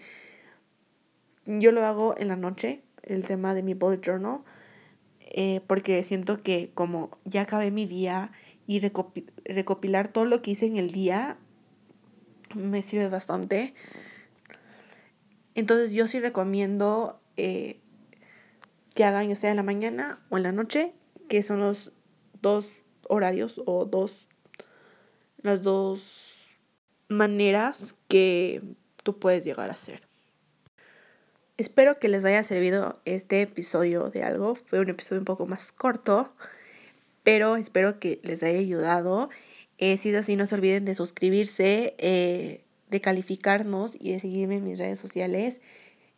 Yo 1.46 1.72
lo 1.72 1.84
hago 1.84 2.14
en 2.16 2.28
la 2.28 2.36
noche 2.36 2.82
el 3.02 3.24
tema 3.26 3.54
de 3.54 3.62
mi 3.62 3.74
bullet 3.74 4.00
journal, 4.00 4.40
eh, 5.36 5.60
porque 5.66 6.00
siento 6.04 6.44
que 6.44 6.70
como 6.74 7.18
ya 7.24 7.42
acabé 7.42 7.72
mi 7.72 7.86
día 7.86 8.30
y 8.68 8.78
recopilar 8.78 10.06
todo 10.06 10.26
lo 10.26 10.40
que 10.42 10.52
hice 10.52 10.66
en 10.66 10.76
el 10.76 10.92
día 10.92 11.38
me 12.54 12.84
sirve 12.84 13.08
bastante. 13.08 13.74
Entonces 15.56 15.90
yo 15.90 16.06
sí 16.06 16.20
recomiendo 16.20 17.20
eh, 17.36 17.80
que 18.94 19.02
hagan 19.02 19.28
ya 19.28 19.34
sea 19.34 19.50
en 19.50 19.56
la 19.56 19.64
mañana 19.64 20.24
o 20.30 20.36
en 20.36 20.44
la 20.44 20.52
noche, 20.52 20.92
que 21.28 21.42
son 21.42 21.58
los 21.58 21.90
dos 22.40 22.70
horarios 23.08 23.60
o 23.66 23.86
dos, 23.86 24.28
las 25.42 25.62
dos 25.62 26.46
maneras 27.08 27.96
que 28.06 28.62
tú 29.02 29.18
puedes 29.18 29.44
llegar 29.44 29.68
a 29.70 29.72
hacer. 29.72 30.13
Espero 31.56 32.00
que 32.00 32.08
les 32.08 32.24
haya 32.24 32.42
servido 32.42 33.00
este 33.04 33.42
episodio 33.42 34.10
de 34.10 34.24
algo. 34.24 34.56
Fue 34.56 34.80
un 34.80 34.88
episodio 34.88 35.20
un 35.20 35.24
poco 35.24 35.46
más 35.46 35.70
corto, 35.70 36.32
pero 37.22 37.56
espero 37.56 38.00
que 38.00 38.20
les 38.24 38.42
haya 38.42 38.58
ayudado. 38.58 39.30
Eh, 39.78 39.96
si 39.96 40.10
es 40.10 40.16
así, 40.16 40.34
no 40.34 40.46
se 40.46 40.56
olviden 40.56 40.84
de 40.84 40.94
suscribirse, 40.94 41.94
eh, 41.98 42.64
de 42.90 43.00
calificarnos 43.00 43.92
y 43.98 44.12
de 44.12 44.20
seguirme 44.20 44.56
en 44.56 44.64
mis 44.64 44.78
redes 44.78 44.98
sociales. 44.98 45.60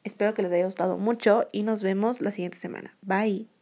Espero 0.04 0.32
que 0.32 0.42
les 0.42 0.52
haya 0.52 0.64
gustado 0.64 0.96
mucho 0.96 1.48
y 1.52 1.64
nos 1.64 1.82
vemos 1.82 2.22
la 2.22 2.30
siguiente 2.30 2.56
semana. 2.56 2.96
Bye. 3.02 3.55